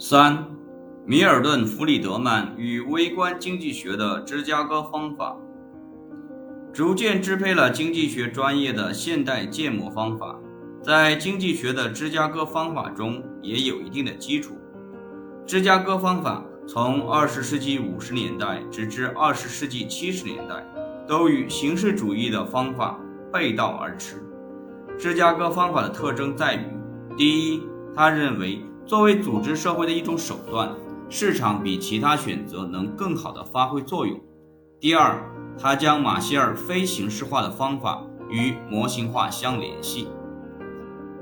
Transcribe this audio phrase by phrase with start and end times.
[0.00, 0.46] 三、
[1.04, 5.36] 米尔顿·弗里德曼与微观经济学的芝加哥方法，
[6.72, 10.38] 逐渐支配了经济学专业的现代建模方法，
[10.80, 14.56] 在经济学的芝加哥方法中也有一定的基础。
[15.44, 20.64] 芝加哥方法从二十世纪五十年代直至二十世纪七十年代，
[21.08, 22.96] 都与形式主义的方法
[23.32, 24.22] 背道而驰。
[24.96, 26.66] 芝加哥方法的特征在于：
[27.16, 27.64] 第一，
[27.96, 30.74] 他认为作为组织社会的一种手段，
[31.08, 34.16] 市场比其他选择能更好地发挥作用；
[34.80, 35.22] 第二，
[35.56, 40.08] 他将马歇尔非形式化的方法与模型化相联系。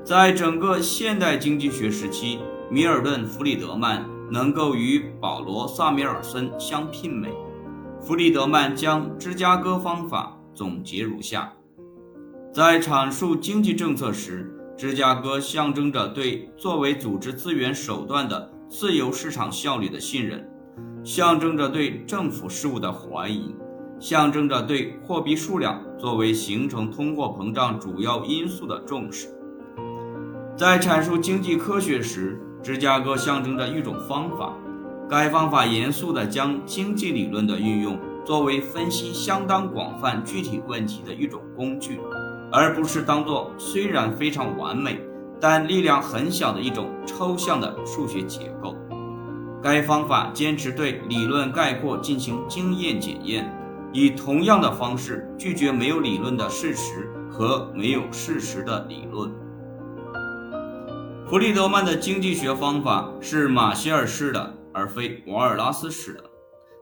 [0.01, 2.39] 在整个现代经济学时期，
[2.71, 4.03] 米尔顿·弗里德曼。
[4.29, 7.29] 能够与保罗·萨米尔森相媲美。
[8.01, 11.53] 弗里德曼将芝加哥方法总结如下：
[12.53, 20.47] 在阐述经济政策时，芝加哥象征着对作为组织资源手段的自由市场效率的信任，
[21.03, 23.55] 象征着对政府事务的怀疑，
[23.99, 29.27] 象征着对货币数量作为形成通货膨胀主要因素的重视。
[30.55, 34.53] 在阐述经济科学时，芝加哥象征着一种方法，
[35.09, 41.99] 该方法严肃地将经济理论的运用作为分析相当广泛具体问题的一种工具，
[42.57, 44.99] 而不是当作虽然非常完美，
[45.39, 48.75] 但力量很小的一种抽象的数学结构。
[49.61, 53.55] 该方法坚持对理论概括进行经验检验，
[53.93, 59.31] 以同样的方式拒绝没有理论的事实和没有事实的理论。
[61.27, 66.23] 弗里德曼的经济学方法是马歇尔式的，而非瓦尔拉斯式的。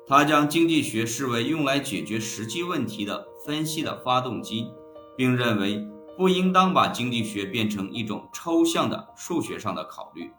[0.07, 4.67] 他将经济学视为用来解决实际问题的分析的发动机，
[5.15, 10.31] 并认为不应当把经济学变成一种抽象的数学上的考虑，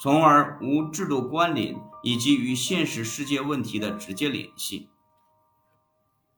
[0.00, 4.88] 从而无制度关联以及与现实世界问题的直接联系。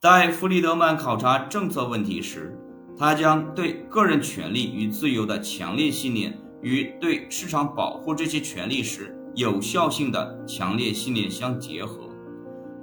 [0.00, 2.58] 在弗里德曼考察政策问题时，
[2.98, 6.38] 他将对个人权利与自由的强烈信念。
[6.62, 12.08] 与对市场保护这些权利时有效性的强烈信念相结合，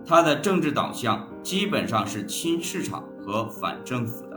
[0.05, 4.32] 他的政治导向基本上是亲市场和反政府。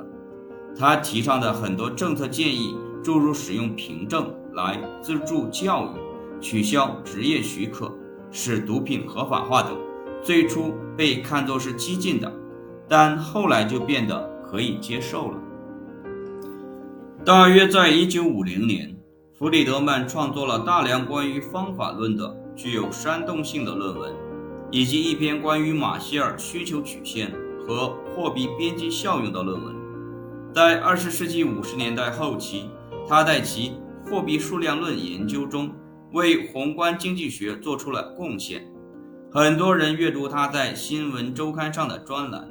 [0.78, 7.92] 他提倡的很多政策建议，诸如使用凭证来资助教育、取消职业许可、
[8.31, 9.76] 使毒品合法化等，
[10.22, 12.32] 最初被看作是激进的，
[12.88, 15.38] 但后来就变得可以接受了。
[17.25, 18.93] 大约在1950年。
[19.38, 24.10] 弗里德曼创作了大量关于方法论的具有煽动性的论文，
[24.70, 27.31] 以及一篇关于马歇尔需求曲线
[27.69, 29.75] 和货币边际效应的论文。
[30.56, 32.71] 在二十世纪五十年代后期，
[33.06, 33.75] 他在其
[34.06, 35.71] 货币数量论研究中
[36.12, 38.67] 为宏观经济学做出了贡献。
[39.31, 42.49] 很多人阅读他在《新闻周刊》上的专栏，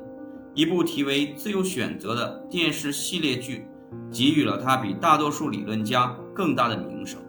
[0.53, 3.65] 一部题为《自由选择》的电视系列剧。
[4.11, 7.19] 给予了他比大多数理论家更大的名声。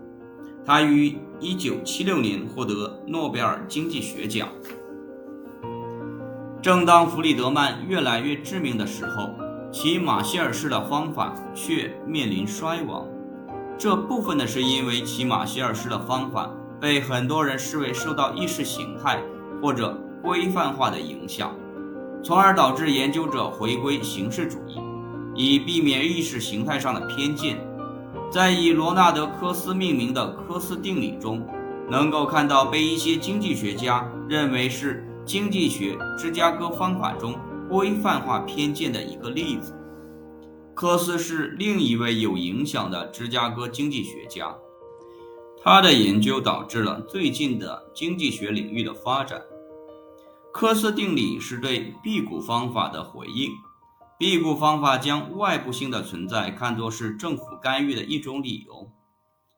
[0.62, 4.46] 他于1976年获得诺贝尔经济学奖。
[6.60, 9.30] 正当弗里德曼越来越知名的时候，
[9.78, 13.06] 其马歇尔式的方法却面临衰亡。
[13.76, 16.50] 这部分呢，是因为其马歇尔式的方法
[16.80, 19.20] 被很多人视为受到意识形态
[19.60, 21.54] 或者规范化的影响，
[22.22, 24.80] 从而导致研究者回归形式主义。
[25.34, 27.58] 以避免意识形态上的偏见，
[28.32, 31.46] 在以罗纳德·科斯命名的科斯定理中，
[31.90, 37.34] 能够看到被一些经济学家认为是经济学芝加哥方法中
[37.68, 39.74] 规范化偏见的一个例子。
[40.74, 44.54] 科斯是另一位有影响的芝加哥经济学家，
[45.62, 49.40] 他的研究导致了最近的经济学领域的发展。
[50.52, 53.50] 科斯定理是对辟谷方法的回应。
[54.18, 58.90] 辟谷方法将外部性的存在看作是政府干预的一种理由。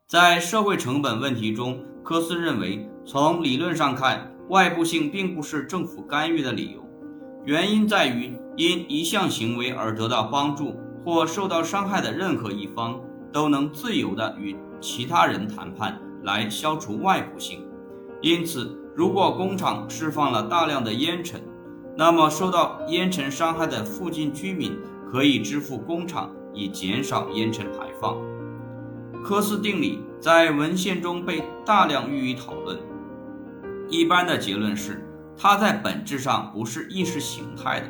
[0.09, 6.88] 在社会成本问题中，科斯认为，从理论上看，外部性并不是政府干预的理由。
[7.49, 13.01] 原因在于，因一项行为而得到帮助或受到伤害的任何一方，
[13.33, 17.67] 都能自由地与其他人谈判来消除外部性。
[18.21, 21.41] 因此，如果工厂释放了大量的烟尘，
[21.97, 24.79] 那么，受到烟尘伤害的附近居民
[25.11, 28.19] 可以支付工厂以减少烟尘排放。
[29.25, 32.79] 科斯定理在文献中被大量予以讨论。
[33.89, 35.03] 一般的结论是，
[35.41, 37.87] 它在本质上不是意识形态的，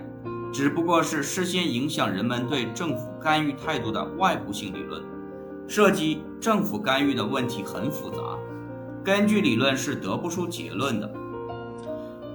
[0.53, 5.03] 只不过是事先影响人们对政府干预态度的外部性理论。
[5.67, 8.19] 涉及政府干预的问题很复杂。
[9.05, 11.11] 根据理论是得不出结论的。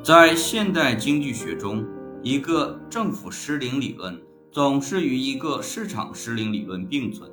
[0.04, 1.86] 在现代经济学中，
[2.21, 4.19] 一个政府失灵理论
[4.51, 7.30] 总是与一个市场失灵理论并存，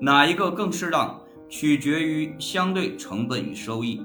[0.00, 4.00] 哪一个更适当，取决于相对成本与收益。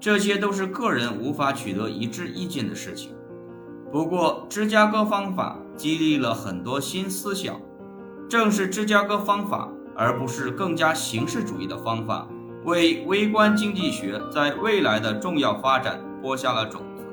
[0.00, 3.14] 这些都是个人无法取得一致意见的事情。
[3.92, 7.60] 不过，芝加哥方法激励了很多新思想，
[8.28, 12.26] 正是芝加哥方法，而不是更加形式主义的方法，
[12.64, 17.04] 为微观经济学在未来的重要发展播下了种子。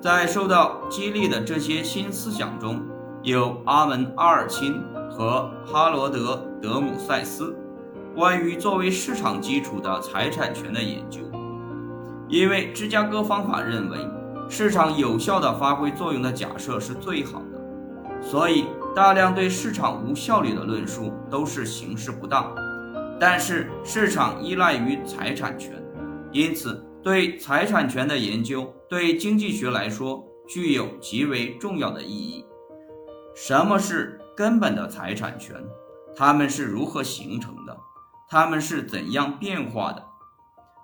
[0.00, 2.80] 在受到激励的这些新思想中，
[3.22, 7.54] 有阿门·阿尔钦和哈罗德·德姆塞斯
[8.14, 11.20] 关于作为市场基础的财产权的研究。
[12.28, 13.98] 因为芝加哥方法认为，
[14.48, 22.54] 市场有效地发挥作用的假设是最好的，所以大量对市场无效率的论述都是形式不当。
[23.18, 25.82] 但是市场依赖于财产权，
[26.32, 26.82] 因此。
[27.02, 32.44] 对财产权的研究对经济学来说具有极为重要的意义。
[33.32, 35.54] 什么是根本的财产权？
[36.16, 37.76] 它们是如何形成的？
[38.28, 40.04] 它们是怎样变化的？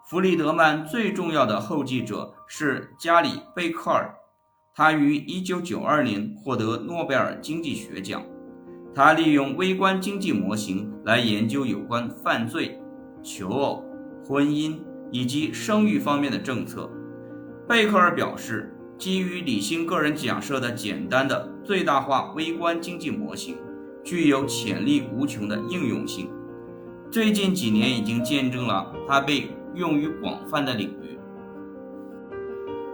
[0.09, 4.15] 弗里德曼最重要的后继者是加里·贝克尔，
[4.75, 8.23] 他于1992年获得诺贝尔经济学奖。
[8.95, 12.79] 他利用微观经济模型来研究有关犯罪、
[13.23, 13.85] 求偶、
[14.27, 14.79] 婚姻。
[15.15, 16.91] 以及生育方面的政策，
[17.69, 23.59] 贝克尔表示，基于理性个人假设的简单的最大化微观经济模型，
[24.03, 26.31] 具有潜力无穷的应用性。
[27.11, 31.19] 最近几年已经见证了它被用于广泛的领域。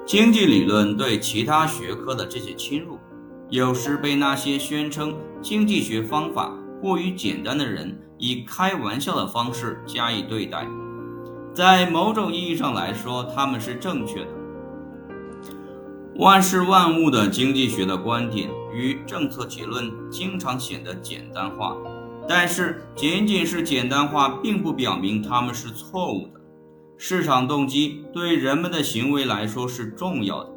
[0.06, 2.98] 经济理论对其他学科的这些侵入，
[3.50, 10.66] 有时被那些宣称经济学方法过于简单的人以开玩笑的方式加以对待。
[11.52, 14.28] 在某种意义上来说，他们是正确的。
[16.16, 21.76] 万事万物的经济学的观点与政策结论经常显得简单化，
[22.28, 26.37] 但是仅仅是简单化，并不表明他们是错误的。
[27.00, 30.50] 市场动机对人们的行为来说是重要的。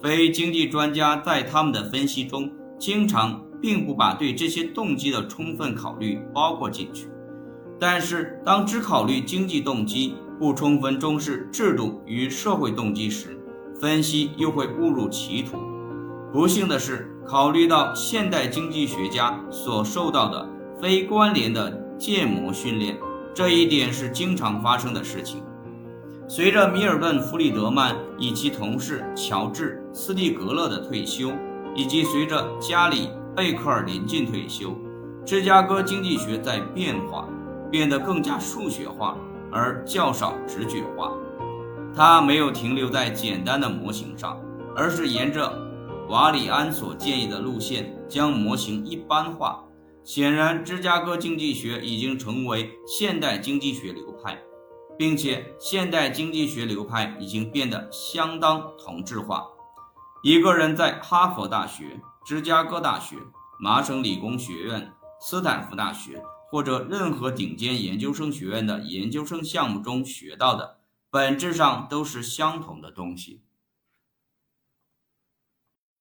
[0.00, 2.48] 非经济专家在他们的分析中，
[2.78, 7.08] 经常并不把对这些动机的充分考虑包括进去。
[7.80, 13.36] 但是，当只考虑经济动机，不充分重视制度与社会动机时，
[13.80, 15.58] 分析又会误入歧途。
[16.32, 20.48] 不幸的是，考虑到现代经济学家所受到的
[20.80, 22.96] 非关联的建模训练，
[23.34, 25.42] 这一点是经常发生的事情。
[26.32, 31.32] 随着米尔顿·弗里德曼以及同事乔治·斯蒂格勒的退休，
[31.74, 34.72] 以及随着加里·贝克尔临近退休，
[35.26, 37.28] 芝加哥经济学在变化，
[37.68, 39.18] 变得更加数学化。
[39.50, 41.10] 而较少直觉化，
[41.96, 44.40] 它没有停留在简单的模型上，
[44.76, 45.52] 而是沿着
[46.08, 49.64] 瓦里安所建议的路线将模型一般化。
[50.04, 54.38] 显然，芝加哥经济学已经成为现代经济学流派，
[54.98, 59.46] 并且现代经济学流派已经变得相当同质化。
[60.22, 63.16] 一个人在哈佛大学、芝加哥大学、
[63.58, 66.22] 麻省理工学院、斯坦福大学。
[66.52, 73.44] 或者任何顶尖研究生学院的研究生项目中学到的，本质上都是相同的东西。